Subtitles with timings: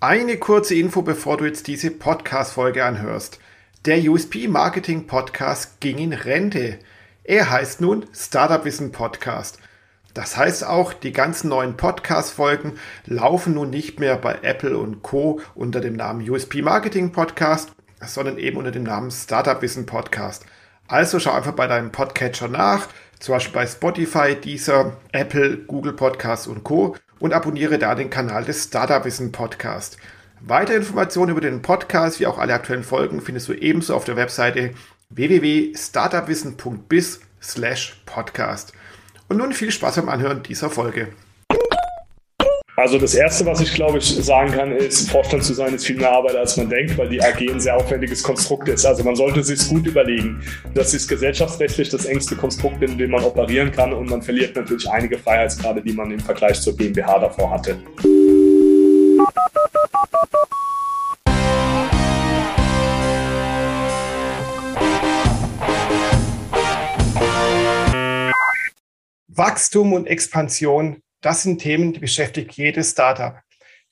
[0.00, 3.40] Eine kurze Info, bevor du jetzt diese Podcast-Folge anhörst.
[3.84, 6.78] Der USP Marketing Podcast ging in Rente.
[7.24, 9.58] Er heißt nun Startup Wissen Podcast.
[10.14, 15.40] Das heißt auch, die ganzen neuen Podcast-Folgen laufen nun nicht mehr bei Apple und Co.
[15.56, 20.46] unter dem Namen USP Marketing Podcast, sondern eben unter dem Namen Startup Wissen Podcast.
[20.86, 22.86] Also schau einfach bei deinem Podcatcher nach,
[23.18, 28.44] zum Beispiel bei Spotify, Deezer, Apple, Google Podcasts und Co und abonniere da den Kanal
[28.44, 29.96] des Startup Wissen Podcast.
[30.40, 34.14] Weitere Informationen über den Podcast wie auch alle aktuellen Folgen findest du ebenso auf der
[34.16, 34.70] Webseite
[35.10, 38.72] www.startupwissen.biz slash podcast.
[39.28, 41.08] Und nun viel Spaß beim Anhören dieser Folge.
[42.78, 45.96] Also das Erste, was ich glaube ich sagen kann, ist, Vorstand zu sein, ist viel
[45.96, 48.86] mehr Arbeit, als man denkt, weil die AG ein sehr aufwendiges Konstrukt ist.
[48.86, 50.40] Also man sollte sich gut überlegen.
[50.74, 54.88] Das ist gesellschaftsrechtlich das engste Konstrukt, in dem man operieren kann und man verliert natürlich
[54.88, 57.80] einige Freiheitsgrade, die man im Vergleich zur GmbH davor hatte.
[69.26, 73.40] Wachstum und Expansion das sind Themen, die beschäftigt jedes Startup.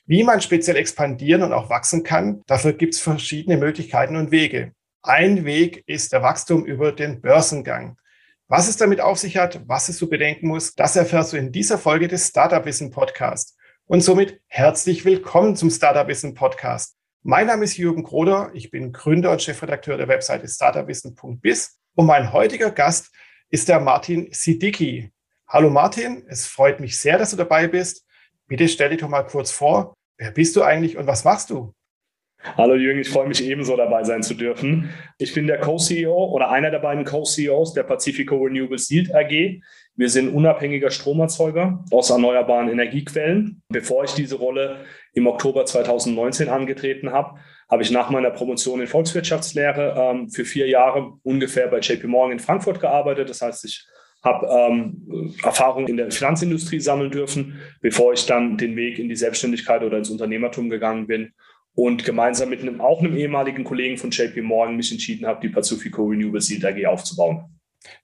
[0.06, 4.72] Wie man speziell expandieren und auch wachsen kann, dafür gibt es verschiedene Möglichkeiten und Wege.
[5.02, 7.97] Ein Weg ist der Wachstum über den Börsengang.
[8.48, 11.50] Was es damit auf sich hat, was es zu bedenken muss, das erfährst du in
[11.50, 13.56] dieser Folge des Startup Wissen Podcast.
[13.86, 16.97] Und somit herzlich willkommen zum Startup Wissen Podcast.
[17.22, 22.32] Mein Name ist Jürgen Kroder, ich bin Gründer und Chefredakteur der Webseite startupwissen.biz und mein
[22.32, 23.12] heutiger Gast
[23.50, 25.10] ist der Martin Sidicki.
[25.48, 28.05] Hallo Martin, es freut mich sehr, dass du dabei bist.
[28.48, 29.94] Bitte stell dich doch mal kurz vor.
[30.19, 31.72] Wer bist du eigentlich und was machst du?
[32.56, 34.91] Hallo Jürgen, ich freue mich ebenso dabei sein zu dürfen.
[35.19, 39.61] Ich bin der Co-CEO oder einer der beiden Co-CEOs der Pacifico Renewables Yield AG.
[39.94, 43.62] Wir sind unabhängiger Stromerzeuger aus erneuerbaren Energiequellen.
[43.69, 47.38] Bevor ich diese Rolle im Oktober 2019 angetreten habe,
[47.70, 52.33] habe ich nach meiner Promotion in Volkswirtschaftslehre ähm, für vier Jahre ungefähr bei JP Morgan
[52.33, 53.31] in Frankfurt gearbeitet.
[53.31, 53.87] Das heißt, ich
[54.22, 59.16] habe ähm, Erfahrung in der Finanzindustrie sammeln dürfen, bevor ich dann den Weg in die
[59.16, 61.32] Selbstständigkeit oder ins Unternehmertum gegangen bin
[61.75, 65.53] und gemeinsam mit einem, auch einem ehemaligen Kollegen von JP Morgan mich entschieden habe, die
[65.53, 67.44] Pacifico Renewables Yield AG aufzubauen.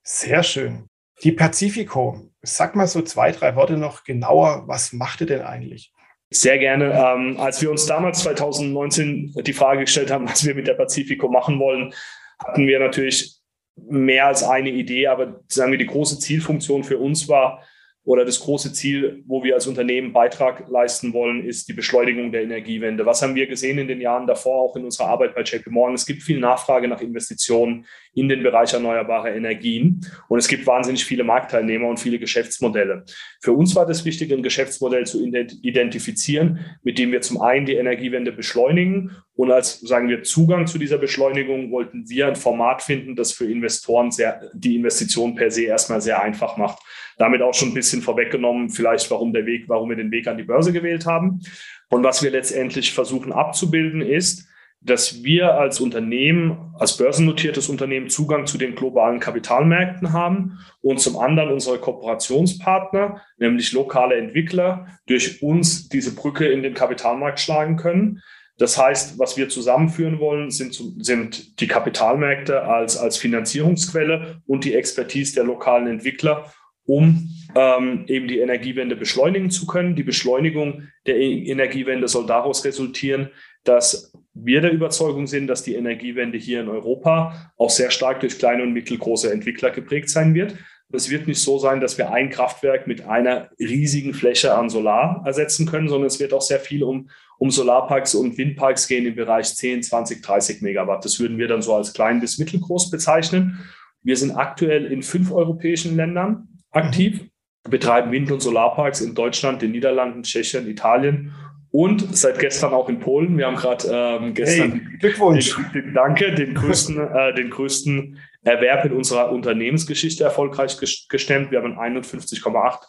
[0.03, 0.87] Sehr schön.
[1.23, 5.93] Die Pacifico, sag mal so zwei, drei Worte noch genauer, was macht ihr denn eigentlich?
[6.31, 6.93] Sehr gerne.
[6.93, 11.29] Ähm, als wir uns damals 2019 die Frage gestellt haben, was wir mit der Pacifico
[11.29, 11.93] machen wollen,
[12.39, 13.42] hatten wir natürlich
[13.77, 17.63] mehr als eine Idee, aber sagen wir, die große Zielfunktion für uns war,
[18.05, 22.43] oder das große Ziel, wo wir als Unternehmen Beitrag leisten wollen, ist die Beschleunigung der
[22.43, 23.07] Energiewende.
[23.07, 25.95] Was haben wir gesehen in den Jahren davor, auch in unserer Arbeit bei JP Morgan?
[25.95, 31.05] Es gibt viel Nachfrage nach Investitionen in den Bereich erneuerbare Energien und es gibt wahnsinnig
[31.05, 33.05] viele Marktteilnehmer und viele Geschäftsmodelle.
[33.41, 37.75] Für uns war das wichtig, ein Geschäftsmodell zu identifizieren, mit dem wir zum einen die
[37.75, 43.17] Energiewende beschleunigen und als, sagen wir, Zugang zu dieser Beschleunigung wollten wir ein Format finden,
[43.17, 46.79] das für Investoren sehr, die Investition per se erstmal sehr einfach macht
[47.19, 50.39] damit auch schon ein bisschen vorweggenommen, vielleicht warum der Weg, warum wir den Weg an
[50.39, 51.41] die Börse gewählt haben.
[51.89, 54.49] Und was wir letztendlich versuchen abzubilden, ist,
[54.81, 61.19] dass wir als Unternehmen, als börsennotiertes Unternehmen Zugang zu den globalen Kapitalmärkten haben und zum
[61.19, 68.23] anderen unsere Kooperationspartner, nämlich lokale Entwickler, durch uns diese Brücke in den Kapitalmarkt schlagen können.
[68.59, 74.75] Das heißt, was wir zusammenführen wollen, sind, sind die Kapitalmärkte als, als Finanzierungsquelle und die
[74.75, 76.53] Expertise der lokalen Entwickler,
[76.85, 79.97] um ähm, eben die Energiewende beschleunigen zu können.
[79.97, 83.31] Die Beschleunigung der e Energiewende soll daraus resultieren,
[83.65, 88.39] dass wir der Überzeugung sind, dass die Energiewende hier in Europa auch sehr stark durch
[88.39, 90.57] kleine und mittelgroße Entwickler geprägt sein wird.
[90.93, 95.23] Es wird nicht so sein, dass wir ein Kraftwerk mit einer riesigen Fläche an Solar
[95.25, 97.09] ersetzen können, sondern es wird auch sehr viel um,
[97.39, 101.05] um Solarparks und Windparks gehen im Bereich 10, 20, 30 Megawatt.
[101.05, 103.61] Das würden wir dann so als klein bis mittelgroß bezeichnen.
[104.03, 107.25] Wir sind aktuell in fünf europäischen Ländern aktiv,
[107.69, 111.33] betreiben Wind- und Solarparks in Deutschland, den Niederlanden, Tschechien, Italien
[111.73, 113.39] und seit gestern auch in Polen.
[113.39, 115.57] Wir haben gerade ähm, gestern hey, Glückwunsch.
[115.73, 120.77] Den, den, danke, den größten, äh, den größten Erwerb in unserer Unternehmensgeschichte erfolgreich
[121.09, 121.51] gestemmt.
[121.51, 122.81] Wir haben ein 51,8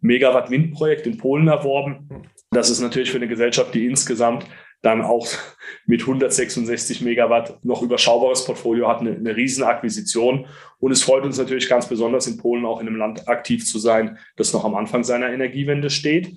[0.00, 2.08] Megawatt Windprojekt in Polen erworben.
[2.50, 4.46] Das ist natürlich für eine Gesellschaft, die insgesamt
[4.82, 5.26] dann auch
[5.86, 10.46] mit 166 Megawatt noch überschaubares Portfolio hat, eine, eine Riesenakquisition.
[10.78, 13.78] Und es freut uns natürlich ganz besonders, in Polen auch in einem Land aktiv zu
[13.78, 16.34] sein, das noch am Anfang seiner Energiewende steht.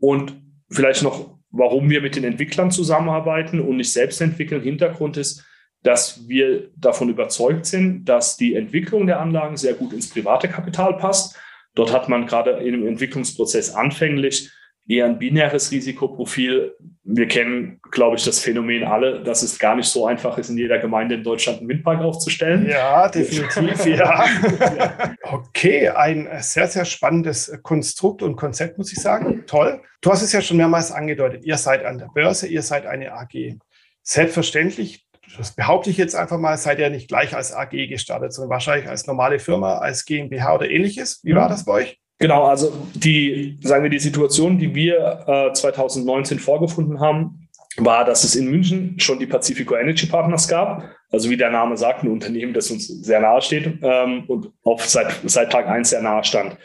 [0.00, 0.34] Und
[0.70, 4.62] vielleicht noch, warum wir mit den Entwicklern zusammenarbeiten und nicht selbst entwickeln.
[4.62, 5.44] Hintergrund ist,
[5.84, 10.96] dass wir davon überzeugt sind, dass die Entwicklung der Anlagen sehr gut ins private Kapital
[10.96, 11.36] passt.
[11.76, 14.50] Dort hat man gerade im Entwicklungsprozess anfänglich
[14.88, 16.74] eher ein binäres Risikoprofil
[17.06, 20.56] wir kennen, glaube ich, das Phänomen alle, dass es gar nicht so einfach ist, in
[20.56, 22.66] jeder Gemeinde in Deutschland einen Windpark aufzustellen.
[22.66, 24.24] Ja, definitiv, ja.
[25.22, 29.44] Okay, ein sehr, sehr spannendes Konstrukt und Konzept, muss ich sagen.
[29.46, 29.82] Toll.
[30.00, 31.44] Du hast es ja schon mehrmals angedeutet.
[31.44, 33.58] Ihr seid an der Börse, ihr seid eine AG.
[34.02, 35.03] Selbstverständlich,
[35.36, 38.88] das behaupte ich jetzt einfach mal, seid ihr nicht gleich als AG gestartet, sondern wahrscheinlich
[38.88, 41.20] als normale Firma, als GmbH oder ähnliches.
[41.22, 41.50] Wie war mhm.
[41.50, 42.00] das bei euch?
[42.18, 48.22] Genau, also die, sagen wir, die Situation, die wir äh, 2019 vorgefunden haben, war, dass
[48.22, 50.88] es in München schon die Pacifico Energy Partners gab.
[51.10, 54.80] Also wie der Name sagt, ein Unternehmen, das uns sehr nahe steht ähm, und auch
[54.80, 56.56] seit, seit Tag 1 sehr nahe stand.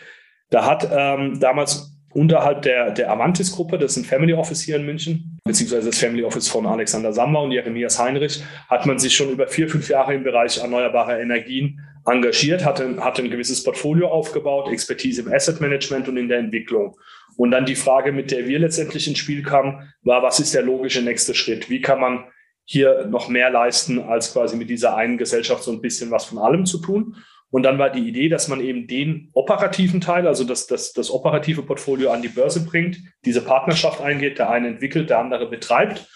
[0.49, 4.85] Da hat ähm, damals unterhalb der, der Avantis-Gruppe, das ist ein Family Office hier in
[4.85, 9.29] München, beziehungsweise das Family Office von Alexander Samba und Jeremias Heinrich, hat man sich schon
[9.29, 14.71] über vier, fünf Jahre im Bereich erneuerbare Energien engagiert, hatte, hatte ein gewisses Portfolio aufgebaut,
[14.71, 16.97] Expertise im Asset Management und in der Entwicklung.
[17.37, 20.63] Und dann die Frage, mit der wir letztendlich ins Spiel kamen, war, was ist der
[20.63, 21.69] logische nächste Schritt?
[21.69, 22.25] Wie kann man
[22.65, 26.37] hier noch mehr leisten, als quasi mit dieser einen Gesellschaft so ein bisschen was von
[26.37, 27.15] allem zu tun?
[27.51, 31.09] Und dann war die Idee, dass man eben den operativen Teil, also das, das, das
[31.09, 36.07] operative Portfolio an die Börse bringt, diese Partnerschaft eingeht, der eine entwickelt, der andere betreibt.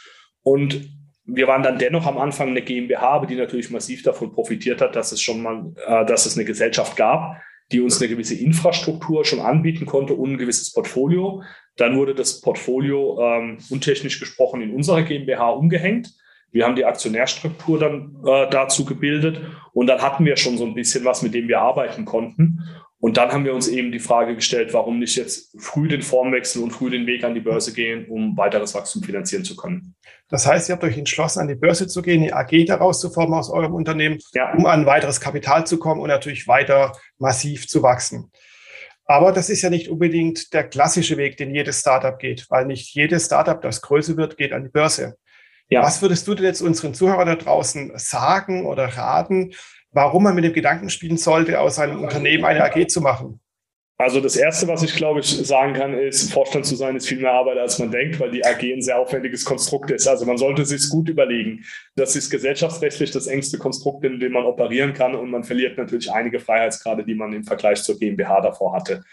[0.43, 0.89] Und
[1.25, 5.11] wir waren dann dennoch am Anfang eine GmbH, die natürlich massiv davon profitiert hat, dass
[5.11, 7.41] es schon mal, äh, dass es eine Gesellschaft gab,
[7.71, 11.41] die uns eine gewisse Infrastruktur schon anbieten konnte und ein gewisses Portfolio.
[11.77, 16.13] Dann wurde das Portfolio ähm, untechnisch gesprochen in unsere GmbH umgehängt.
[16.53, 19.41] Wir haben die Aktionärstruktur dann äh, dazu gebildet
[19.73, 22.59] und dann hatten wir schon so ein bisschen was, mit dem wir arbeiten konnten.
[22.99, 26.63] Und dann haben wir uns eben die Frage gestellt, warum nicht jetzt früh den Formwechsel
[26.63, 29.95] und früh den Weg an die Börse gehen, um weiteres Wachstum finanzieren zu können.
[30.29, 33.09] Das heißt, ihr habt euch entschlossen, an die Börse zu gehen, die AG daraus zu
[33.09, 34.53] formen aus eurem Unternehmen, ja.
[34.53, 38.31] um an weiteres Kapital zu kommen und natürlich weiter massiv zu wachsen.
[39.05, 42.95] Aber das ist ja nicht unbedingt der klassische Weg, den jedes Startup geht, weil nicht
[42.95, 45.17] jedes Startup, das größer wird, geht an die Börse.
[45.73, 45.81] Ja.
[45.81, 49.53] Was würdest du denn jetzt unseren Zuhörern da draußen sagen oder raten,
[49.91, 53.39] warum man mit dem Gedanken spielen sollte, aus einem Unternehmen eine AG zu machen?
[53.97, 57.19] Also das Erste, was ich glaube ich sagen kann, ist, Vorstand zu sein, ist viel
[57.19, 60.07] mehr Arbeit, als man denkt, weil die AG ein sehr aufwendiges Konstrukt ist.
[60.07, 61.63] Also man sollte sich gut überlegen.
[61.95, 66.11] Das ist gesellschaftsrechtlich das engste Konstrukt, in dem man operieren kann und man verliert natürlich
[66.11, 69.03] einige Freiheitsgrade, die man im Vergleich zur GmbH davor hatte.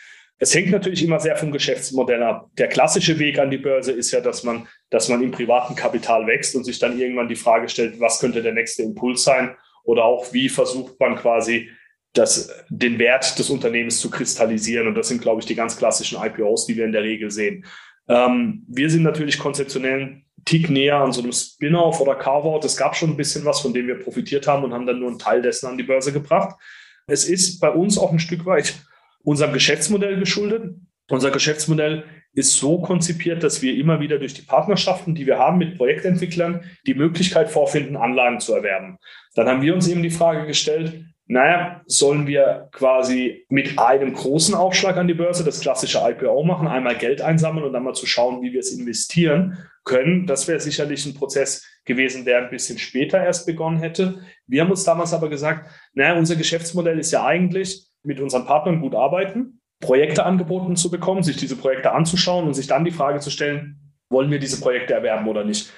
[0.43, 2.49] Es hängt natürlich immer sehr vom Geschäftsmodell ab.
[2.57, 6.27] Der klassische Weg an die Börse ist ja, dass man, dass man im privaten Kapital
[6.27, 9.55] wächst und sich dann irgendwann die Frage stellt, was könnte der nächste Impuls sein?
[9.85, 11.69] Oder auch, wie versucht man quasi
[12.15, 14.89] das, den Wert des Unternehmens zu kristallisieren?
[14.89, 17.67] Und das sind, glaube ich, die ganz klassischen IPOs, die wir in der Regel sehen.
[18.09, 22.65] Ähm, wir sind natürlich konzeptionell Tick näher an so einem Spin-off oder Carve-out.
[22.65, 25.09] Es gab schon ein bisschen was, von dem wir profitiert haben und haben dann nur
[25.09, 26.59] einen Teil dessen an die Börse gebracht.
[27.07, 28.75] Es ist bei uns auch ein Stück weit
[29.23, 30.75] unserem Geschäftsmodell geschuldet.
[31.09, 35.59] Unser Geschäftsmodell ist so konzipiert, dass wir immer wieder durch die Partnerschaften, die wir haben
[35.59, 38.99] mit Projektentwicklern, die Möglichkeit vorfinden, Anlagen zu erwerben.
[39.35, 44.53] Dann haben wir uns eben die Frage gestellt, naja, sollen wir quasi mit einem großen
[44.55, 48.07] Aufschlag an die Börse das klassische IPO machen, einmal Geld einsammeln und dann mal zu
[48.07, 50.27] schauen, wie wir es investieren können.
[50.27, 54.23] Das wäre sicherlich ein Prozess gewesen, der ein bisschen später erst begonnen hätte.
[54.49, 58.81] Wir haben uns damals aber gesagt, naja, unser Geschäftsmodell ist ja eigentlich, mit unseren Partnern
[58.81, 63.21] gut arbeiten, Projekte angeboten zu bekommen, sich diese Projekte anzuschauen und sich dann die Frage
[63.21, 65.73] zu stellen, wollen wir diese Projekte erwerben oder nicht?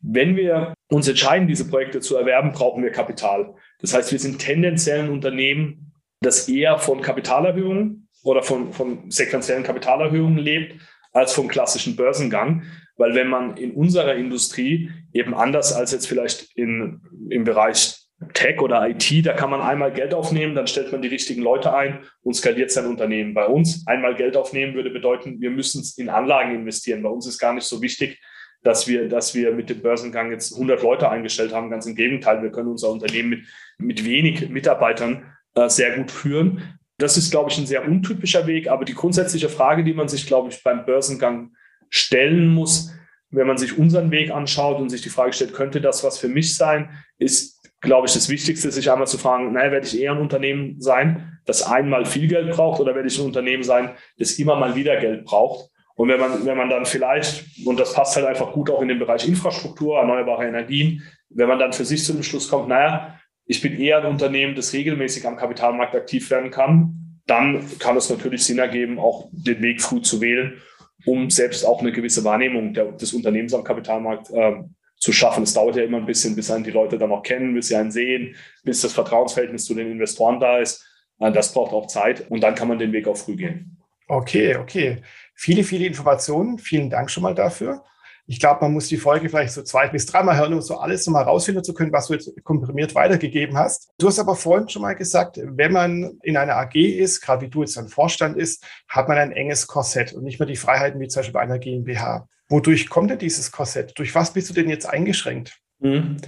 [0.00, 3.54] Wenn wir uns entscheiden, diese Projekte zu erwerben, brauchen wir Kapital.
[3.80, 9.64] Das heißt, wir sind tendenziell ein Unternehmen, das eher von Kapitalerhöhungen oder von, von sequenziellen
[9.64, 10.80] Kapitalerhöhungen lebt,
[11.12, 12.62] als vom klassischen Börsengang.
[12.96, 17.97] Weil wenn man in unserer Industrie eben anders als jetzt vielleicht in, im Bereich
[18.34, 21.72] Tech oder IT, da kann man einmal Geld aufnehmen, dann stellt man die richtigen Leute
[21.72, 23.32] ein und skaliert sein Unternehmen.
[23.32, 27.02] Bei uns einmal Geld aufnehmen würde bedeuten, wir müssen in Anlagen investieren.
[27.02, 28.20] Bei uns ist gar nicht so wichtig,
[28.62, 31.70] dass wir, dass wir mit dem Börsengang jetzt 100 Leute eingestellt haben.
[31.70, 33.44] Ganz im Gegenteil, wir können unser Unternehmen mit,
[33.78, 36.78] mit wenig Mitarbeitern äh, sehr gut führen.
[36.98, 38.68] Das ist, glaube ich, ein sehr untypischer Weg.
[38.68, 41.52] Aber die grundsätzliche Frage, die man sich, glaube ich, beim Börsengang
[41.88, 42.92] stellen muss,
[43.30, 46.28] wenn man sich unseren Weg anschaut und sich die Frage stellt, könnte das was für
[46.28, 50.12] mich sein, ist, glaube ich, das Wichtigste, sich einmal zu fragen, naja, werde ich eher
[50.12, 54.32] ein Unternehmen sein, das einmal viel Geld braucht oder werde ich ein Unternehmen sein, das
[54.38, 55.70] immer mal wieder Geld braucht?
[55.94, 58.88] Und wenn man, wenn man dann vielleicht, und das passt halt einfach gut auch in
[58.88, 63.18] den Bereich Infrastruktur, erneuerbare Energien, wenn man dann für sich zu dem Schluss kommt, naja,
[63.46, 68.10] ich bin eher ein Unternehmen, das regelmäßig am Kapitalmarkt aktiv werden kann, dann kann es
[68.10, 70.60] natürlich Sinn ergeben, auch den Weg früh zu wählen,
[71.04, 74.62] um selbst auch eine gewisse Wahrnehmung der, des Unternehmens am Kapitalmarkt äh,
[74.98, 75.44] zu schaffen.
[75.44, 77.76] Es dauert ja immer ein bisschen, bis einen die Leute dann auch kennen, bis sie
[77.76, 80.84] einen sehen, bis das Vertrauensverhältnis zu den Investoren da ist.
[81.20, 83.76] Äh, das braucht auch Zeit und dann kann man den Weg auch früh gehen.
[84.08, 85.02] Okay, okay.
[85.34, 86.58] Viele, viele Informationen.
[86.58, 87.84] Vielen Dank schon mal dafür.
[88.30, 91.06] Ich glaube, man muss die Folge vielleicht so zwei bis dreimal hören, um so alles
[91.06, 93.88] nochmal rausfinden zu können, was du jetzt komprimiert weitergegeben hast.
[93.98, 97.48] Du hast aber vorhin schon mal gesagt, wenn man in einer AG ist, gerade wie
[97.48, 101.00] du jetzt ein Vorstand ist, hat man ein enges Korsett und nicht mehr die Freiheiten
[101.00, 102.28] wie zum Beispiel bei einer GmbH.
[102.50, 103.98] Wodurch kommt denn dieses Korsett?
[103.98, 105.58] Durch was bist du denn jetzt eingeschränkt?
[105.80, 106.18] Mhm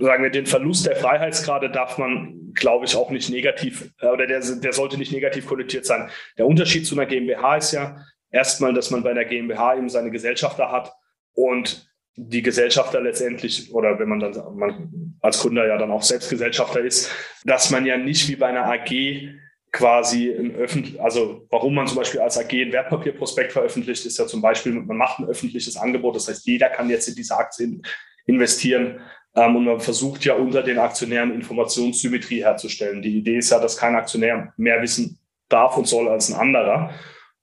[0.00, 4.28] sagen wir, den Verlust der Freiheitsgrade darf man, glaube ich, auch nicht negativ, äh, oder
[4.28, 6.08] der, der sollte nicht negativ konnotiert sein.
[6.38, 7.96] Der Unterschied zu einer GmbH ist ja
[8.30, 10.92] erstmal, dass man bei einer GmbH eben seine Gesellschafter hat
[11.38, 16.28] und die Gesellschafter letztendlich, oder wenn man dann man als Gründer ja dann auch selbst
[16.30, 17.12] Gesellschafter ist,
[17.44, 18.90] dass man ja nicht wie bei einer AG
[19.70, 24.26] quasi ein öffentlich, also warum man zum Beispiel als AG ein Wertpapierprospekt veröffentlicht, ist ja
[24.26, 27.82] zum Beispiel, man macht ein öffentliches Angebot, das heißt, jeder kann jetzt in diese Aktien
[28.26, 29.00] investieren
[29.36, 33.00] ähm, und man versucht ja unter den Aktionären Informationssymmetrie herzustellen.
[33.00, 36.90] Die Idee ist ja, dass kein Aktionär mehr wissen darf und soll als ein anderer.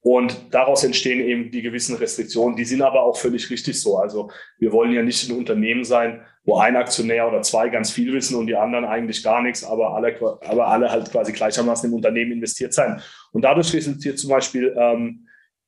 [0.05, 2.55] Und daraus entstehen eben die gewissen Restriktionen.
[2.55, 3.97] Die sind aber auch völlig richtig so.
[3.97, 8.13] Also wir wollen ja nicht ein Unternehmen sein, wo ein Aktionär oder zwei ganz viel
[8.13, 11.95] wissen und die anderen eigentlich gar nichts, aber alle, aber alle halt quasi gleichermaßen im
[11.95, 13.01] Unternehmen investiert sein.
[13.31, 15.24] Und dadurch resultiert zum Beispiel ähm,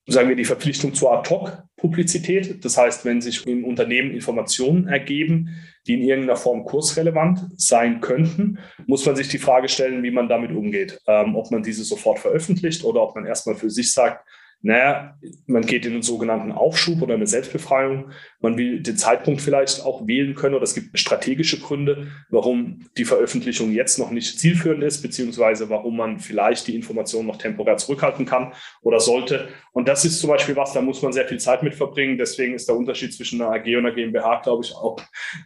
[0.08, 2.64] sagen wir, die Verpflichtung zur Ad-Hoc-Publizität.
[2.64, 5.50] Das heißt, wenn sich im Unternehmen Informationen ergeben,
[5.86, 10.30] die in irgendeiner Form kursrelevant sein könnten, muss man sich die Frage stellen, wie man
[10.30, 11.02] damit umgeht.
[11.08, 14.26] Ähm, ob man diese sofort veröffentlicht oder ob man erstmal für sich sagt,
[14.62, 18.12] naja, man geht in einen sogenannten Aufschub oder eine Selbstbefreiung.
[18.42, 23.06] Man will den Zeitpunkt vielleicht auch wählen können oder es gibt strategische Gründe, warum die
[23.06, 28.26] Veröffentlichung jetzt noch nicht zielführend ist, beziehungsweise warum man vielleicht die Informationen noch temporär zurückhalten
[28.26, 29.48] kann oder sollte.
[29.74, 32.18] Und das ist zum Beispiel was, da muss man sehr viel Zeit mit verbringen.
[32.18, 35.00] Deswegen ist der Unterschied zwischen einer AG und einer GmbH, glaube ich, auch,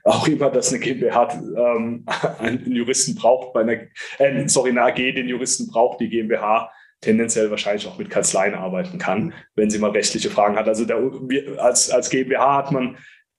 [0.05, 1.27] auch immer, dass eine GmbH
[1.57, 2.05] ähm,
[2.39, 3.77] einen Juristen braucht, bei einer,
[4.19, 6.71] äh, sorry, eine AG den Juristen braucht, die GmbH
[7.01, 10.67] tendenziell wahrscheinlich auch mit Kanzleien arbeiten kann, wenn sie mal rechtliche Fragen hat.
[10.67, 11.01] Also der,
[11.57, 12.97] als, als GmbH hat man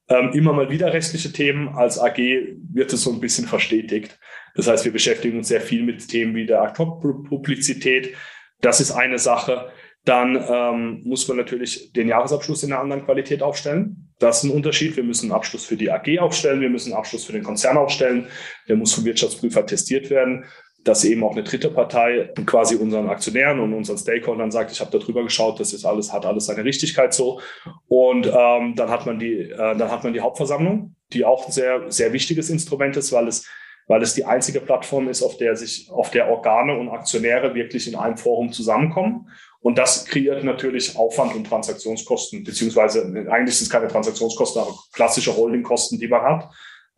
[0.09, 1.69] ähm, immer mal wieder rechtliche Themen.
[1.69, 4.19] Als AG wird es so ein bisschen verstetigt.
[4.55, 8.15] Das heißt, wir beschäftigen uns sehr viel mit Themen wie der Ad-Hoc-Publizität.
[8.61, 9.71] Das ist eine Sache.
[10.05, 14.13] Dann ähm, muss man natürlich den Jahresabschluss in einer anderen Qualität aufstellen.
[14.19, 14.97] Das ist ein Unterschied.
[14.97, 17.77] Wir müssen einen Abschluss für die AG aufstellen, wir müssen einen Abschluss für den Konzern
[17.77, 18.27] aufstellen.
[18.69, 20.45] Der muss vom Wirtschaftsprüfer testiert werden
[20.85, 24.99] dass eben auch eine dritte Partei quasi unseren Aktionären und unseren Stakeholdern sagt, ich habe
[24.99, 27.41] drüber geschaut, das ist alles, hat alles seine Richtigkeit so.
[27.89, 31.53] Und ähm, dann hat man die, äh, dann hat man die Hauptversammlung, die auch ein
[31.53, 33.47] sehr, sehr wichtiges Instrument ist, weil es,
[33.87, 37.87] weil es die einzige Plattform ist, auf der sich, auf der Organe und Aktionäre wirklich
[37.87, 39.29] in einem Forum zusammenkommen.
[39.61, 45.37] Und das kreiert natürlich Aufwand und Transaktionskosten, beziehungsweise eigentlich sind es keine Transaktionskosten, aber klassische
[45.37, 46.51] Holdingkosten, die man hat.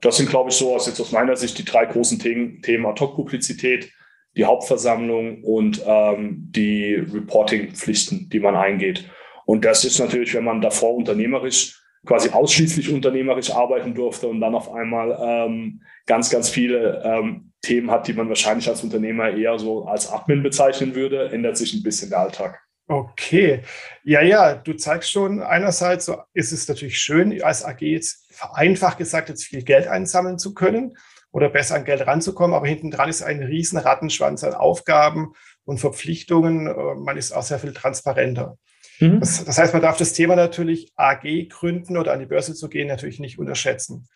[0.05, 2.85] Das sind, glaube ich, so aus, jetzt aus meiner Sicht die drei großen Themen, Themen
[2.85, 3.91] Ad-Hoc-Publizität,
[4.37, 9.09] die Hauptversammlung und ähm, die Reporting-Pflichten, die man eingeht.
[9.47, 14.55] Und das ist natürlich, wenn man davor unternehmerisch, quasi ausschließlich unternehmerisch arbeiten durfte und dann
[14.55, 19.59] auf einmal ähm, ganz, ganz viele ähm, Themen hat, die man wahrscheinlich als Unternehmer eher
[19.59, 22.64] so als Admin bezeichnen würde, ändert sich ein bisschen der Alltag.
[22.87, 23.63] Okay,
[24.03, 28.99] ja, ja, du zeigst schon, einerseits so ist es natürlich schön, als AG jetzt vereinfacht
[28.99, 30.97] gesagt, jetzt viel Geld einsammeln zu können
[31.33, 35.33] oder besser an Geld ranzukommen, aber hinten dran ist ein riesen Rattenschwanz an Aufgaben
[35.65, 36.67] und Verpflichtungen.
[36.67, 38.59] Äh, man ist auch sehr viel transparenter.
[39.01, 39.21] Mhm.
[39.21, 42.69] Das, das heißt, man darf das Thema natürlich AG gründen oder an die Börse zu
[42.69, 44.09] gehen natürlich nicht unterschätzen.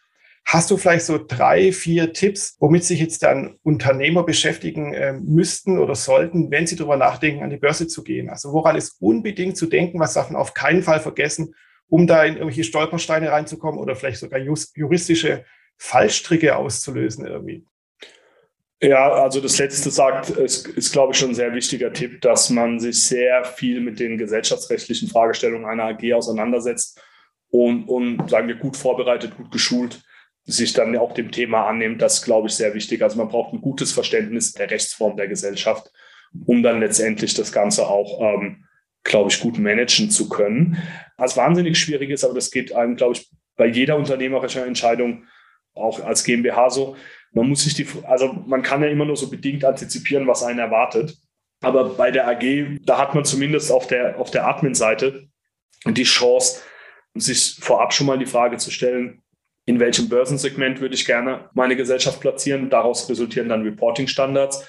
[0.51, 5.79] Hast du vielleicht so drei, vier Tipps, womit sich jetzt dann Unternehmer beschäftigen äh, müssten
[5.79, 8.31] oder sollten, wenn sie darüber nachdenken, an die Börse zu gehen?
[8.31, 10.01] Also woran ist unbedingt zu denken?
[10.01, 11.55] Was darf man auf keinen Fall vergessen,
[11.89, 15.45] um da in irgendwelche Stolpersteine reinzukommen oder vielleicht sogar juristische
[15.77, 17.67] Fallstricke auszulösen irgendwie?
[18.81, 22.49] Ja, also das letzte sagt, ist, ist, glaube ich, schon ein sehr wichtiger Tipp, dass
[22.49, 27.03] man sich sehr viel mit den gesellschaftsrechtlichen Fragestellungen einer AG auseinandersetzt
[27.51, 30.01] und, und sagen wir, gut vorbereitet, gut geschult
[30.49, 33.03] sich dann auch dem Thema annimmt, das glaube ich sehr wichtig.
[33.03, 35.91] Also man braucht ein gutes Verständnis der Rechtsform der Gesellschaft,
[36.47, 38.65] um dann letztendlich das Ganze auch, ähm,
[39.05, 40.79] glaube ich, gut managen zu können.
[41.19, 45.25] Was wahnsinnig schwierig ist, aber das geht einem, glaube ich, bei jeder unternehmerischen Entscheidung,
[45.75, 46.97] auch als GmbH so,
[47.33, 50.61] man muss sich die, also man kann ja immer nur so bedingt antizipieren, was einen
[50.61, 51.15] erwartet.
[51.61, 55.29] Aber bei der AG, da hat man zumindest auf der, auf der Admin-Seite
[55.85, 56.63] die Chance,
[57.15, 59.23] sich vorab schon mal die Frage zu stellen,
[59.69, 62.71] in welchem Börsensegment würde ich gerne meine Gesellschaft platzieren.
[62.71, 64.67] Daraus resultieren dann Reporting-Standards.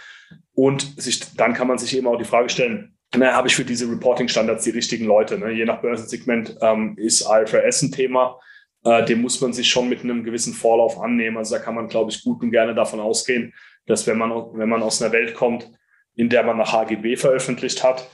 [0.54, 3.64] Und sich, dann kann man sich eben auch die Frage stellen, na, habe ich für
[3.64, 5.40] diese Reporting-Standards die richtigen Leute?
[5.40, 5.52] Ne?
[5.52, 8.42] Je nach Börsensegment ähm, ist IFRS ein Thema.
[8.84, 11.38] Äh, dem muss man sich schon mit einem gewissen Vorlauf annehmen.
[11.38, 13.54] Also da kann man, glaube ich, gut und gerne davon ausgehen,
[13.86, 15.72] dass wenn man, wenn man aus einer Welt kommt,
[16.16, 18.06] in der man nach HGB veröffentlicht hat,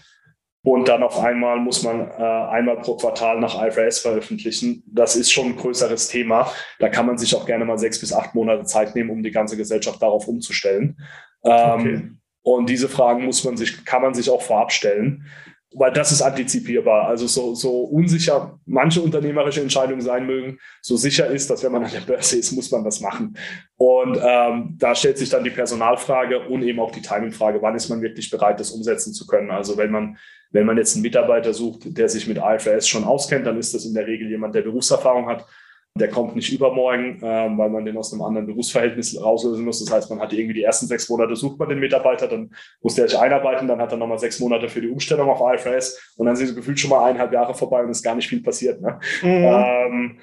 [0.65, 4.83] Und dann auf einmal muss man äh, einmal pro Quartal nach IFRS veröffentlichen.
[4.87, 6.51] Das ist schon ein größeres Thema.
[6.79, 9.29] Da kann man sich auch gerne mal sechs bis acht Monate Zeit nehmen, um die
[9.29, 10.97] ganze Gesellschaft darauf umzustellen.
[11.43, 12.09] Ähm, okay.
[12.41, 15.27] Und diese Fragen muss man sich, kann man sich auch vorab stellen
[15.77, 17.07] weil das ist antizipierbar.
[17.07, 21.83] Also so, so unsicher manche unternehmerische Entscheidungen sein mögen, so sicher ist, dass wenn man
[21.83, 23.37] an der Börse ist, muss man das machen.
[23.77, 27.89] Und ähm, da stellt sich dann die Personalfrage und eben auch die Timingfrage, wann ist
[27.89, 29.51] man wirklich bereit, das umsetzen zu können.
[29.51, 30.17] Also wenn man,
[30.51, 33.85] wenn man jetzt einen Mitarbeiter sucht, der sich mit IFRS schon auskennt, dann ist das
[33.85, 35.45] in der Regel jemand, der Berufserfahrung hat.
[35.97, 39.83] Der kommt nicht übermorgen, ähm, weil man den aus einem anderen Berufsverhältnis rauslösen muss.
[39.83, 42.95] Das heißt, man hat irgendwie die ersten sechs Monate sucht man den Mitarbeiter, dann muss
[42.95, 46.25] der sich einarbeiten, dann hat er nochmal sechs Monate für die Umstellung auf IFRS und
[46.25, 48.81] dann sind so gefühlt schon mal eineinhalb Jahre vorbei und ist gar nicht viel passiert.
[48.81, 48.99] Ne?
[49.21, 49.29] Mhm.
[49.29, 50.19] Ähm,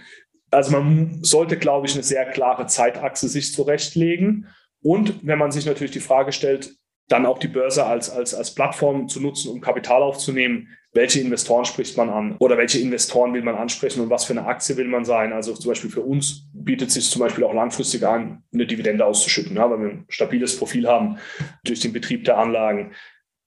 [0.51, 4.49] also man sollte, glaube ich, eine sehr klare Zeitachse sich zurechtlegen.
[4.83, 6.75] Und wenn man sich natürlich die Frage stellt,
[7.13, 11.65] dann auch die Börse als, als, als Plattform zu nutzen, um Kapital aufzunehmen, welche Investoren
[11.65, 14.89] spricht man an oder welche Investoren will man ansprechen und was für eine Aktie will
[14.89, 15.33] man sein.
[15.33, 19.05] Also zum Beispiel für uns bietet es sich zum Beispiel auch langfristig an, eine Dividende
[19.05, 21.19] auszuschütten, ja, weil wir ein stabiles Profil haben
[21.65, 22.93] durch den Betrieb der Anlagen.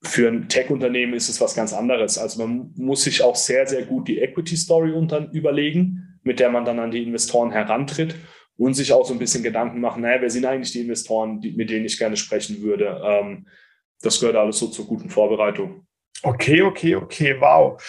[0.02, 2.18] Für ein Tech-Unternehmen ist es was ganz anderes.
[2.18, 4.92] Also man muss sich auch sehr, sehr gut die Equity-Story
[5.32, 8.14] überlegen, mit der man dann an die Investoren herantritt
[8.56, 11.52] und sich auch so ein bisschen Gedanken machen, naja, wer sind eigentlich die Investoren, die,
[11.52, 13.00] mit denen ich gerne sprechen würde.
[13.04, 13.46] Ähm,
[14.00, 15.86] das gehört alles so zur guten Vorbereitung.
[16.22, 17.82] Okay, okay, okay, wow.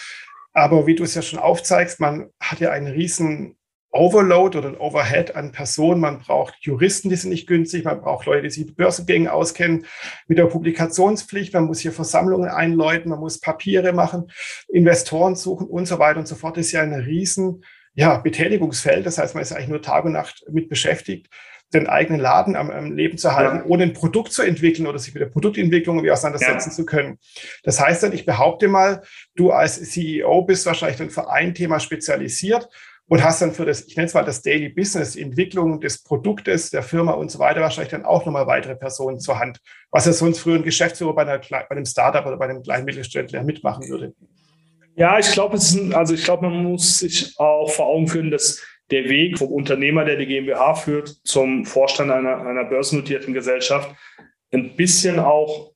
[0.52, 3.56] Aber wie du es ja schon aufzeigst, man hat ja einen riesen
[3.90, 6.00] Overload oder ein Overhead an Personen.
[6.00, 7.84] Man braucht Juristen, die sind nicht günstig.
[7.84, 9.86] Man braucht Leute, die sich mit Börsengängen auskennen,
[10.26, 11.54] mit der Publikationspflicht.
[11.54, 13.10] Man muss hier Versammlungen einläuten.
[13.10, 14.30] Man muss Papiere machen,
[14.68, 16.56] Investoren suchen und so weiter und so fort.
[16.56, 17.64] Das ist ja ein riesen
[17.98, 19.04] ja, Betätigungsfeld.
[19.06, 21.28] Das heißt, man ist eigentlich nur Tag und Nacht mit beschäftigt
[21.74, 23.64] den eigenen Laden am, am Leben zu halten, ja.
[23.66, 26.74] ohne ein Produkt zu entwickeln oder sich mit der Produktentwicklung irgendwie auseinandersetzen ja.
[26.76, 27.18] zu können.
[27.64, 29.02] Das heißt dann, ich behaupte mal,
[29.34, 32.68] du als CEO bist wahrscheinlich dann für ein Thema spezialisiert
[33.08, 36.02] und hast dann für das, ich nenne es mal das Daily Business, die Entwicklung des
[36.02, 40.06] Produktes, der Firma und so weiter, wahrscheinlich dann auch nochmal weitere Personen zur Hand, was
[40.06, 43.42] ja sonst früher ein Geschäftsführer bei, einer, bei einem Startup oder bei einem kleinen Mittelständler
[43.42, 44.14] mitmachen würde.
[44.98, 49.04] Ja, ich glaube, also ich glaube, man muss sich auch vor Augen führen, dass der
[49.04, 53.94] Weg vom Unternehmer, der die GmbH führt, zum Vorstand einer, einer börsennotierten Gesellschaft
[54.52, 55.72] ein bisschen auch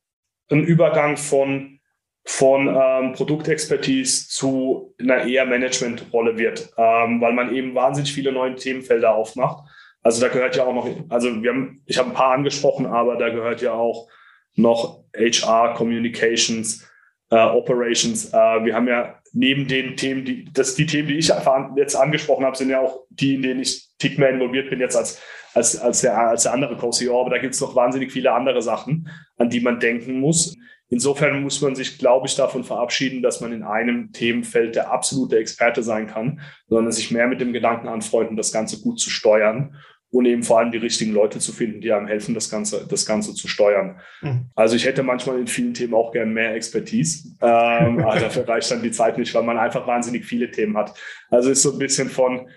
[0.51, 1.79] ein Übergang von,
[2.25, 8.57] von ähm, Produktexpertise zu einer eher Managementrolle wird, ähm, weil man eben wahnsinnig viele neue
[8.57, 9.69] Themenfelder aufmacht.
[10.03, 13.15] Also da gehört ja auch noch, also wir haben, ich habe ein paar angesprochen, aber
[13.15, 14.09] da gehört ja auch
[14.57, 16.89] noch HR, Communications,
[17.37, 18.33] Operations.
[18.33, 21.33] Äh, wir haben ja neben den Themen, die, das, die Themen, die ich
[21.77, 24.97] jetzt angesprochen habe, sind ja auch die, in denen ich tick mehr involviert bin jetzt
[24.97, 25.21] als,
[25.55, 27.21] als, als, der, als der andere Co-CEO.
[27.21, 30.55] Aber da gibt es noch wahnsinnig viele andere Sachen, an die man denken muss.
[30.89, 35.39] Insofern muss man sich, glaube ich, davon verabschieden, dass man in einem Themenfeld der absolute
[35.39, 39.75] Experte sein kann, sondern sich mehr mit dem Gedanken anfreunden, das Ganze gut zu steuern
[40.13, 43.07] und eben vor allem die richtigen Leute zu finden, die einem helfen, das Ganze, das
[43.07, 43.99] Ganze zu steuern.
[44.21, 44.51] Mhm.
[44.55, 48.71] Also ich hätte manchmal in vielen Themen auch gern mehr Expertise, ähm, aber dafür reicht
[48.71, 50.95] dann die Zeit nicht, weil man einfach wahnsinnig viele Themen hat.
[51.31, 52.51] Also ist so ein bisschen von,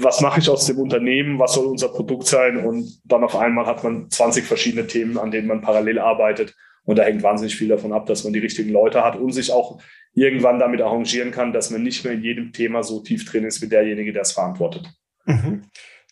[0.00, 3.66] was mache ich aus dem Unternehmen, was soll unser Produkt sein und dann auf einmal
[3.66, 7.68] hat man 20 verschiedene Themen, an denen man parallel arbeitet und da hängt wahnsinnig viel
[7.68, 9.78] davon ab, dass man die richtigen Leute hat und sich auch
[10.14, 13.60] irgendwann damit arrangieren kann, dass man nicht mehr in jedem Thema so tief drin ist
[13.60, 14.88] wie derjenige, der es verantwortet.
[15.26, 15.64] Mhm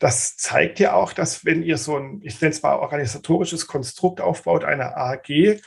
[0.05, 4.21] das zeigt ja auch, dass wenn ihr so ein, ich nenne es mal organisatorisches Konstrukt
[4.21, 5.61] aufbaut, einer AG,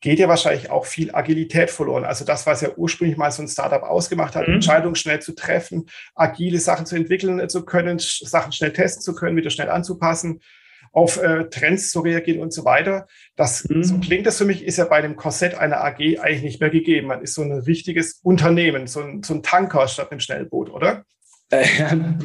[0.00, 2.04] geht ja wahrscheinlich auch viel Agilität verloren.
[2.04, 4.54] Also das, was ja ursprünglich mal so ein Startup ausgemacht hat, mhm.
[4.54, 9.36] Entscheidungen schnell zu treffen, agile Sachen zu entwickeln zu können, Sachen schnell testen zu können,
[9.36, 10.40] wieder schnell anzupassen,
[10.92, 13.08] auf äh, Trends zu reagieren und so weiter.
[13.34, 13.82] Das, mhm.
[13.82, 16.70] so klingt das für mich, ist ja bei dem Korsett einer AG eigentlich nicht mehr
[16.70, 17.08] gegeben.
[17.08, 21.04] Man ist so ein richtiges Unternehmen, so ein, so ein Tanker statt einem Schnellboot, oder?
[21.50, 21.66] Äh,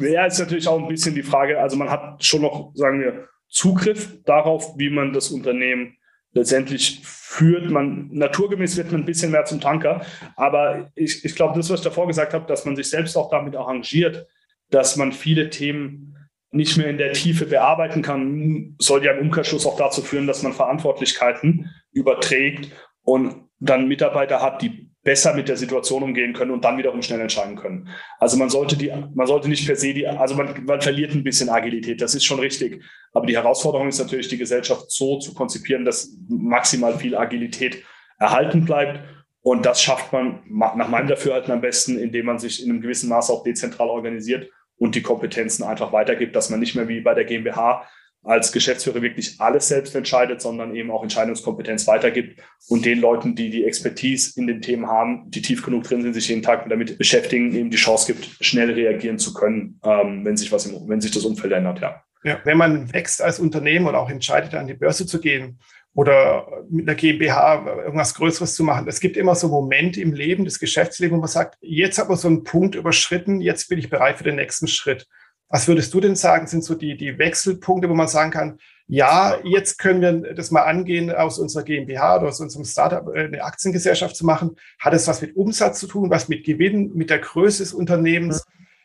[0.00, 3.28] ja, ist natürlich auch ein bisschen die Frage, also man hat schon noch, sagen wir,
[3.48, 5.96] Zugriff darauf, wie man das Unternehmen
[6.32, 7.70] letztendlich führt.
[7.70, 10.04] Man, naturgemäß wird man ein bisschen mehr zum Tanker.
[10.36, 13.30] Aber ich, ich glaube, das, was ich davor gesagt habe, dass man sich selbst auch
[13.30, 14.26] damit arrangiert,
[14.70, 16.16] dass man viele Themen
[16.50, 20.42] nicht mehr in der Tiefe bearbeiten kann, soll ja im Umkehrschluss auch dazu führen, dass
[20.42, 22.70] man Verantwortlichkeiten überträgt
[23.02, 27.20] und dann Mitarbeiter hat, die besser mit der Situation umgehen können und dann wiederum schnell
[27.20, 27.88] entscheiden können.
[28.18, 31.22] Also man sollte die, man sollte nicht per se die, also man, man verliert ein
[31.22, 32.82] bisschen Agilität, das ist schon richtig.
[33.12, 37.84] Aber die Herausforderung ist natürlich, die Gesellschaft so zu konzipieren, dass maximal viel Agilität
[38.18, 39.00] erhalten bleibt.
[39.42, 43.08] Und das schafft man nach meinem Dafürhalten am besten, indem man sich in einem gewissen
[43.08, 47.14] Maße auch dezentral organisiert und die Kompetenzen einfach weitergibt, dass man nicht mehr wie bei
[47.14, 47.88] der GmbH
[48.26, 53.50] als Geschäftsführer wirklich alles selbst entscheidet, sondern eben auch Entscheidungskompetenz weitergibt und den Leuten, die
[53.50, 56.98] die Expertise in den Themen haben, die tief genug drin sind, sich jeden Tag damit
[56.98, 61.00] beschäftigen, eben die Chance gibt, schnell reagieren zu können, ähm, wenn sich was im, wenn
[61.00, 62.02] sich das Umfeld ändert, ja.
[62.24, 65.60] Ja, wenn man wächst als Unternehmen oder auch entscheidet, an die Börse zu gehen
[65.94, 70.44] oder mit einer GmbH irgendwas Größeres zu machen, es gibt immer so Momente im Leben,
[70.44, 73.90] des Geschäftslebens, wo man sagt, jetzt hat man so einen Punkt überschritten, jetzt bin ich
[73.90, 75.06] bereit für den nächsten Schritt.
[75.48, 79.38] Was würdest du denn sagen, sind so die, die Wechselpunkte, wo man sagen kann, ja,
[79.44, 83.42] jetzt können wir das mal angehen, aus unserer GmbH oder aus unserem Startup äh, eine
[83.42, 84.56] Aktiengesellschaft zu machen.
[84.78, 88.44] Hat es was mit Umsatz zu tun, was mit Gewinn, mit der Größe des Unternehmens,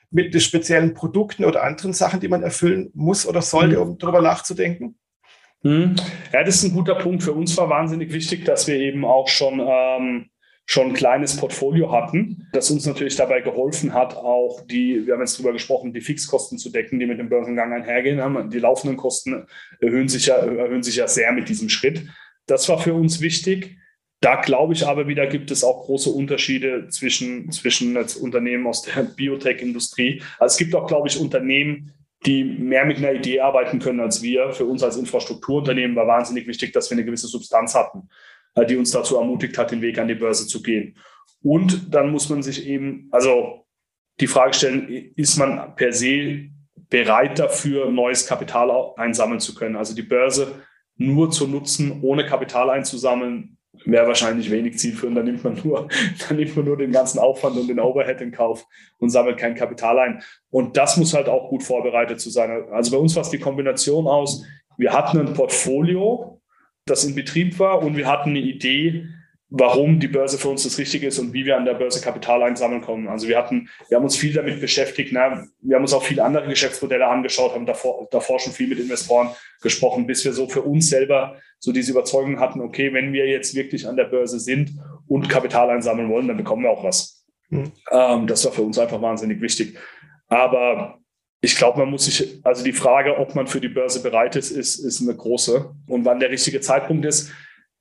[0.09, 4.21] mit den speziellen Produkten oder anderen Sachen, die man erfüllen muss oder sollte, um darüber
[4.21, 4.97] nachzudenken?
[5.63, 5.95] Mhm.
[6.33, 7.23] Ja, das ist ein guter Punkt.
[7.23, 10.30] Für uns war wahnsinnig wichtig, dass wir eben auch schon ähm,
[10.65, 15.21] schon ein kleines Portfolio hatten, das uns natürlich dabei geholfen hat, auch die, wir haben
[15.21, 18.49] jetzt drüber gesprochen, die Fixkosten zu decken, die mit dem Börsengang einhergehen haben.
[18.49, 19.47] Die laufenden Kosten
[19.79, 22.07] erhöhen sich ja, erhöhen sich ja sehr mit diesem Schritt.
[22.45, 23.77] Das war für uns wichtig.
[24.21, 29.01] Da glaube ich aber wieder, gibt es auch große Unterschiede zwischen, zwischen Unternehmen aus der
[29.01, 30.21] Biotech-Industrie.
[30.37, 31.91] Also es gibt auch, glaube ich, Unternehmen,
[32.27, 34.51] die mehr mit einer Idee arbeiten können als wir.
[34.51, 38.09] Für uns als Infrastrukturunternehmen war wahnsinnig wichtig, dass wir eine gewisse Substanz hatten.
[38.55, 40.97] Äh, die uns dazu ermutigt hat, den Weg an die Börse zu gehen.
[41.41, 43.65] Und dann muss man sich eben, also
[44.19, 46.49] die Frage stellen, ist man per se
[46.89, 49.75] bereit dafür, neues Kapital einsammeln zu können?
[49.75, 50.61] Also die Börse
[50.97, 55.17] nur zu nutzen, ohne Kapital einzusammeln, wäre wahrscheinlich wenig zielführend.
[55.17, 55.87] Dann nimmt man nur,
[56.27, 58.67] dann nimmt man nur den ganzen Aufwand und den Overhead in Kauf
[58.99, 60.21] und sammelt kein Kapital ein.
[60.49, 62.65] Und das muss halt auch gut vorbereitet zu sein.
[62.71, 64.45] Also bei uns war es die Kombination aus,
[64.77, 66.40] wir hatten ein Portfolio,
[66.91, 69.07] das in Betrieb war und wir hatten eine Idee,
[69.49, 72.41] warum die Börse für uns das Richtige ist und wie wir an der Börse Kapital
[72.41, 73.09] einsammeln kommen.
[73.09, 75.49] Also wir hatten, wir haben uns viel damit beschäftigt, ne?
[75.61, 79.29] wir haben uns auch viele andere Geschäftsmodelle angeschaut, haben davor, davor schon viel mit Investoren
[79.61, 83.53] gesprochen, bis wir so für uns selber so diese Überzeugung hatten, okay, wenn wir jetzt
[83.53, 84.71] wirklich an der Börse sind
[85.07, 87.25] und Kapital einsammeln wollen, dann bekommen wir auch was.
[87.49, 87.73] Mhm.
[87.91, 89.77] Ähm, das war für uns einfach wahnsinnig wichtig.
[90.29, 91.00] Aber
[91.41, 94.51] ich glaube, man muss sich, also die Frage, ob man für die Börse bereit ist,
[94.51, 95.73] ist, ist eine große.
[95.87, 97.31] Und wann der richtige Zeitpunkt ist,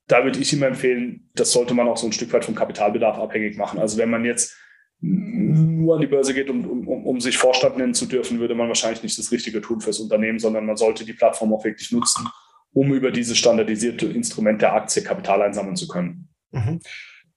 [0.07, 3.19] da würde ich immer empfehlen, das sollte man auch so ein Stück weit vom Kapitalbedarf
[3.19, 3.79] abhängig machen.
[3.79, 4.57] Also wenn man jetzt
[4.99, 8.67] nur an die Börse geht, um, um, um sich Vorstand nennen zu dürfen, würde man
[8.67, 12.27] wahrscheinlich nicht das Richtige tun fürs Unternehmen, sondern man sollte die Plattform auch wirklich nutzen,
[12.73, 16.29] um über dieses standardisierte Instrument der Aktie Kapital einsammeln zu können.
[16.51, 16.79] Mhm.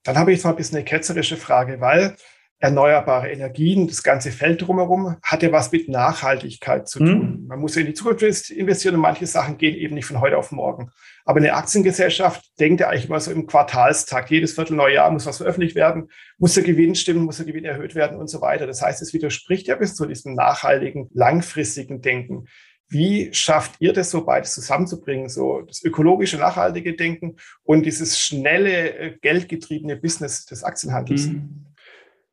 [0.03, 2.17] Dann habe ich mal ein bisschen eine ketzerische Frage, weil
[2.59, 7.43] erneuerbare Energien, das ganze Feld drumherum, hat ja was mit Nachhaltigkeit zu tun.
[7.43, 7.47] Mhm.
[7.47, 10.39] Man muss ja in die Zukunft investieren und manche Sachen gehen eben nicht von heute
[10.39, 10.91] auf morgen.
[11.27, 14.31] Aber eine Aktiengesellschaft denkt ja eigentlich immer so im Quartalstakt.
[14.31, 18.19] Jedes Viertelneujahr muss was veröffentlicht werden, muss der Gewinn stimmen, muss der Gewinn erhöht werden
[18.19, 18.67] und so weiter.
[18.67, 22.47] Das heißt, es widerspricht ja bis zu diesem nachhaltigen, langfristigen Denken.
[22.89, 28.99] Wie schafft ihr das so beides zusammenzubringen, so das ökologische, nachhaltige Denken und dieses schnelle,
[28.99, 31.27] äh, geldgetriebene Business des Aktienhandels?
[31.27, 31.74] Mhm.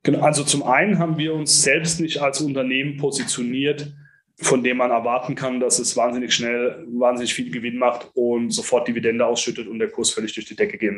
[0.03, 3.93] Genau, also zum einen haben wir uns selbst nicht als Unternehmen positioniert,
[4.37, 8.87] von dem man erwarten kann, dass es wahnsinnig schnell, wahnsinnig viel Gewinn macht und sofort
[8.87, 10.91] Dividende ausschüttet und der Kurs völlig durch die Decke geht.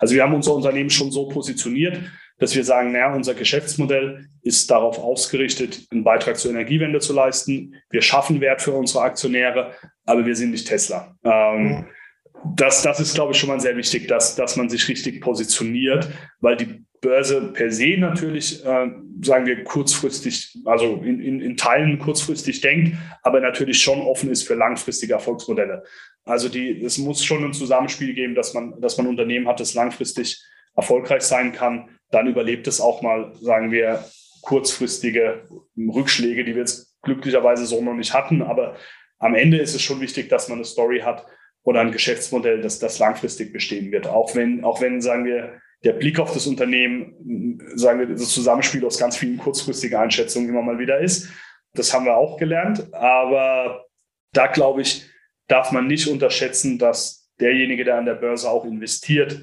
[0.00, 2.00] Also wir haben unser Unternehmen schon so positioniert,
[2.38, 7.76] dass wir sagen, naja, unser Geschäftsmodell ist darauf ausgerichtet, einen Beitrag zur Energiewende zu leisten.
[7.90, 11.16] Wir schaffen Wert für unsere Aktionäre, aber wir sind nicht Tesla.
[11.24, 11.86] Ähm, mhm.
[12.56, 16.08] das, das ist, glaube ich, schon mal sehr wichtig, dass, dass man sich richtig positioniert,
[16.40, 18.90] weil die Börse per se natürlich, äh,
[19.22, 24.46] sagen wir, kurzfristig, also in, in, in Teilen kurzfristig denkt, aber natürlich schon offen ist
[24.46, 25.84] für langfristige Erfolgsmodelle.
[26.24, 29.60] Also die, es muss schon ein Zusammenspiel geben, dass man, dass man ein Unternehmen hat,
[29.60, 30.42] das langfristig
[30.76, 31.88] erfolgreich sein kann.
[32.10, 34.04] Dann überlebt es auch mal, sagen wir,
[34.42, 38.42] kurzfristige Rückschläge, die wir jetzt glücklicherweise so noch nicht hatten.
[38.42, 38.76] Aber
[39.18, 41.26] am Ende ist es schon wichtig, dass man eine Story hat
[41.62, 44.06] oder ein Geschäftsmodell, das, das langfristig bestehen wird.
[44.06, 48.84] Auch wenn, auch wenn, sagen wir, der Blick auf das Unternehmen, sagen wir, das Zusammenspiel
[48.84, 51.28] aus ganz vielen kurzfristigen Einschätzungen immer mal wieder ist.
[51.74, 52.92] Das haben wir auch gelernt.
[52.92, 53.84] Aber
[54.32, 55.08] da glaube ich,
[55.46, 59.40] darf man nicht unterschätzen, dass derjenige, der an der Börse auch investiert,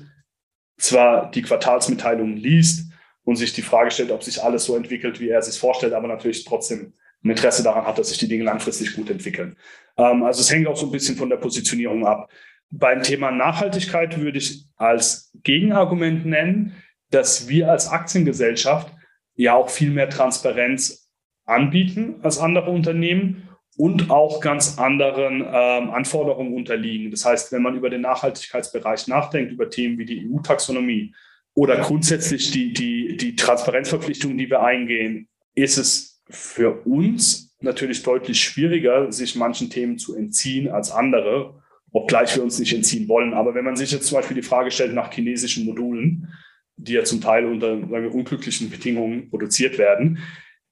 [0.77, 2.91] zwar die Quartalsmitteilungen liest
[3.23, 5.93] und sich die Frage stellt, ob sich alles so entwickelt, wie er es sich vorstellt,
[5.93, 6.93] aber natürlich trotzdem
[7.23, 9.55] ein Interesse daran hat, dass sich die Dinge langfristig gut entwickeln.
[9.97, 12.29] Ähm, also es hängt auch so ein bisschen von der Positionierung ab.
[12.71, 16.73] Beim Thema Nachhaltigkeit würde ich als Gegenargument nennen,
[17.11, 18.91] dass wir als Aktiengesellschaft
[19.35, 21.09] ja auch viel mehr Transparenz
[21.45, 27.11] anbieten als andere Unternehmen und auch ganz anderen ähm, Anforderungen unterliegen.
[27.11, 31.13] Das heißt, wenn man über den Nachhaltigkeitsbereich nachdenkt, über Themen wie die EU-Taxonomie
[31.53, 38.41] oder grundsätzlich die, die, die Transparenzverpflichtungen, die wir eingehen, ist es für uns natürlich deutlich
[38.41, 41.61] schwieriger, sich manchen Themen zu entziehen als andere,
[41.95, 43.33] obgleich wir uns nicht entziehen wollen.
[43.33, 46.27] Aber wenn man sich jetzt zum Beispiel die Frage stellt nach chinesischen Modulen,
[46.75, 50.19] die ja zum Teil unter wir, unglücklichen Bedingungen produziert werden,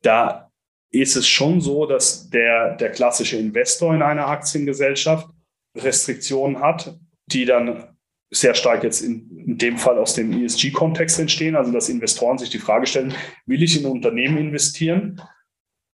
[0.01, 0.51] da
[0.91, 5.29] ist es schon so, dass der, der klassische Investor in einer Aktiengesellschaft
[5.77, 7.95] Restriktionen hat, die dann
[8.29, 12.49] sehr stark jetzt in, in dem Fall aus dem ESG-Kontext entstehen, also dass Investoren sich
[12.49, 13.13] die Frage stellen,
[13.45, 15.21] will ich in ein Unternehmen investieren,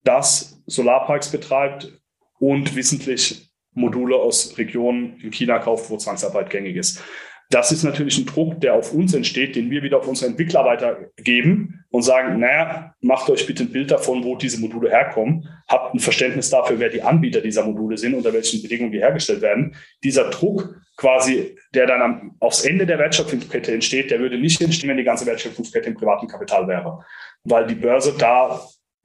[0.03, 1.99] das Solarparks betreibt
[2.37, 3.44] und wissentlich
[3.75, 7.03] Module aus Regionen in China kauft, wo Zwangsarbeit gängig ist.
[7.51, 10.65] Das ist natürlich ein Druck, der auf uns entsteht, den wir wieder auf unsere Entwickler
[10.65, 15.93] weitergeben und sagen, naja, macht euch bitte ein Bild davon, wo diese Module herkommen, habt
[15.93, 19.75] ein Verständnis dafür, wer die Anbieter dieser Module sind, unter welchen Bedingungen die hergestellt werden.
[20.03, 24.89] Dieser Druck quasi, der dann am, aufs Ende der Wertschöpfungskette entsteht, der würde nicht entstehen,
[24.89, 27.05] wenn die ganze Wertschöpfungskette im privaten Kapital wäre,
[27.43, 28.59] weil die Börse da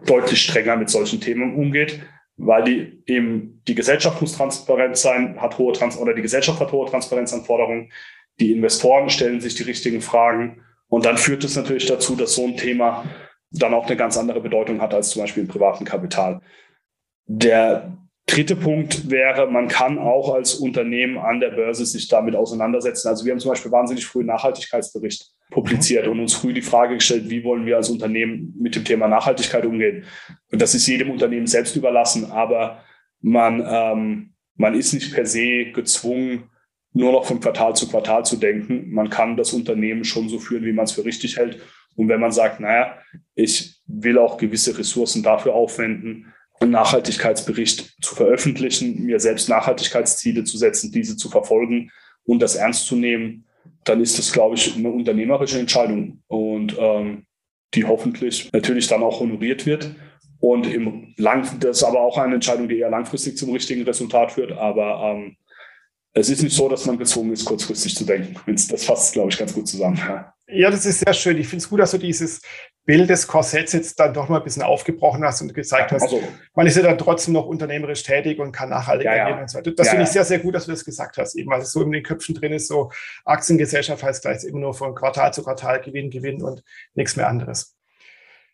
[0.06, 2.00] deutlich strenger mit solchen Themen umgeht
[2.40, 6.72] weil die eben die Gesellschaft muss transparent sein, hat hohe Trans oder die Gesellschaft hat
[6.72, 7.90] hohe Transparenzanforderungen
[8.40, 10.62] die Investoren stellen sich die richtigen Fragen.
[10.88, 13.04] Und dann führt es natürlich dazu, dass so ein Thema
[13.52, 16.40] dann auch eine ganz andere Bedeutung hat als zum Beispiel im privaten Kapital.
[17.26, 23.08] Der dritte Punkt wäre, man kann auch als Unternehmen an der Börse sich damit auseinandersetzen.
[23.08, 26.94] Also wir haben zum Beispiel wahnsinnig früh einen Nachhaltigkeitsbericht publiziert und uns früh die Frage
[26.94, 30.04] gestellt, wie wollen wir als Unternehmen mit dem Thema Nachhaltigkeit umgehen.
[30.50, 32.84] Und das ist jedem Unternehmen selbst überlassen, aber
[33.20, 36.44] man, ähm, man ist nicht per se gezwungen,
[36.92, 38.90] nur noch von Quartal zu Quartal zu denken.
[38.92, 41.60] Man kann das Unternehmen schon so führen, wie man es für richtig hält.
[41.96, 42.98] Und wenn man sagt, naja,
[43.34, 50.58] ich will auch gewisse Ressourcen dafür aufwenden, einen Nachhaltigkeitsbericht zu veröffentlichen, mir selbst Nachhaltigkeitsziele zu
[50.58, 51.90] setzen, diese zu verfolgen
[52.24, 53.46] und das ernst zu nehmen,
[53.84, 57.24] dann ist das, glaube ich, eine unternehmerische Entscheidung und ähm,
[57.74, 59.94] die hoffentlich natürlich dann auch honoriert wird.
[60.40, 64.32] Und im Lang das ist aber auch eine Entscheidung, die eher langfristig zum richtigen Resultat
[64.32, 64.52] führt.
[64.52, 65.36] Aber ähm,
[66.12, 68.34] es ist nicht so, dass man gezwungen ist, kurzfristig zu denken.
[68.46, 70.00] Das fasst, glaube ich, ganz gut zusammen.
[70.48, 71.38] Ja, das ist sehr schön.
[71.38, 72.40] Ich finde es gut, dass du dieses
[72.90, 76.20] Bild des Korsetts jetzt dann doch mal ein bisschen aufgebrochen hast und gezeigt hast, also,
[76.56, 79.40] man ist ja dann trotzdem noch unternehmerisch tätig und kann nachhaltig ja, agieren ja.
[79.42, 79.70] und so weiter.
[79.70, 81.70] Das ja, finde ich sehr, sehr gut, dass du das gesagt hast, eben, weil es
[81.70, 82.90] so in den Köpfen drin ist, so
[83.24, 87.76] Aktiengesellschaft heißt gleich immer nur von Quartal zu Quartal Gewinn, Gewinn und nichts mehr anderes.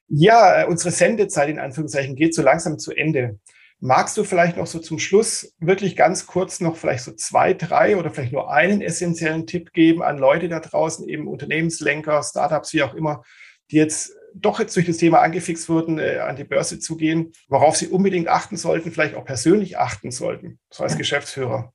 [0.07, 3.39] Ja, äh, unsere Sendezeit in Anführungszeichen geht so langsam zu Ende.
[3.81, 7.97] Magst du vielleicht noch so zum Schluss wirklich ganz kurz noch vielleicht so zwei, drei
[7.97, 12.83] oder vielleicht nur einen essentiellen Tipp geben an Leute da draußen, eben Unternehmenslenker, Startups, wie
[12.83, 13.23] auch immer,
[13.71, 17.33] die jetzt doch jetzt durch das Thema angefixt wurden, äh, an die Börse zu gehen,
[17.49, 21.73] worauf sie unbedingt achten sollten, vielleicht auch persönlich achten sollten, so als Geschäftsführer?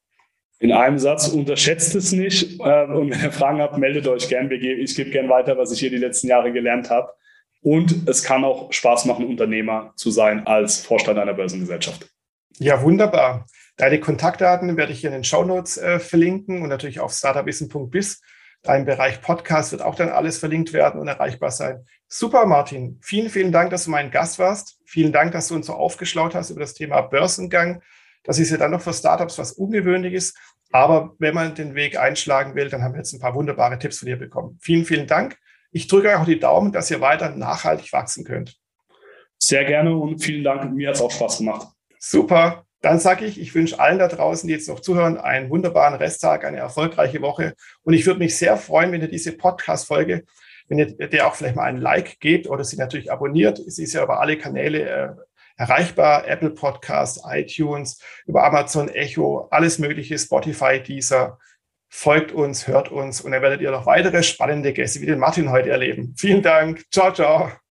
[0.60, 2.60] In einem Satz, unterschätzt es nicht.
[2.60, 4.52] Äh, und wenn ihr Fragen habt, meldet euch gern.
[4.52, 7.12] Ich gebe gern weiter, was ich hier die letzten Jahre gelernt habe.
[7.64, 12.08] Und es kann auch Spaß machen, Unternehmer zu sein als Vorstand einer Börsengesellschaft.
[12.60, 13.48] Ja, wunderbar.
[13.78, 18.22] Deine Kontaktdaten werde ich hier in den Shownotes äh, verlinken und natürlich auf startupwissen.biz.
[18.64, 21.86] Dein Bereich Podcast wird auch dann alles verlinkt werden und erreichbar sein.
[22.08, 23.00] Super, Martin.
[23.02, 24.78] Vielen, vielen Dank, dass du mein Gast warst.
[24.86, 27.82] Vielen Dank, dass du uns so aufgeschlaut hast über das Thema Börsengang.
[28.24, 30.36] Das ist ja dann noch für Startups was Ungewöhnliches.
[30.72, 34.00] Aber wenn man den Weg einschlagen will, dann haben wir jetzt ein paar wunderbare Tipps
[34.00, 34.60] von dir bekommen.
[34.62, 35.38] Vielen, vielen Dank.
[35.72, 38.58] Ich drücke euch auch die Daumen, dass ihr weiter nachhaltig wachsen könnt.
[39.40, 40.72] Sehr gerne und vielen Dank.
[40.72, 41.68] Mir hat es auch Spaß gemacht.
[41.98, 42.66] Super.
[42.82, 46.44] Dann sage ich, ich wünsche allen da draußen, die jetzt noch zuhören, einen wunderbaren Resttag,
[46.44, 47.54] eine erfolgreiche Woche.
[47.84, 50.24] Und ich würde mich sehr freuen, wenn ihr diese Podcast-Folge,
[50.68, 53.60] wenn ihr der auch vielleicht mal ein Like gebt oder sie natürlich abonniert.
[53.66, 55.10] Sie ist ja über alle Kanäle äh,
[55.58, 56.28] erreichbar.
[56.28, 61.38] Apple Podcasts, iTunes, über Amazon Echo, alles mögliche, Spotify, Deezer
[61.92, 65.52] folgt uns, hört uns und dann werdet ihr noch weitere spannende Gäste wie den Martin
[65.52, 66.16] heute erleben.
[66.18, 66.86] Vielen Dank.
[66.90, 67.61] Ciao, ciao.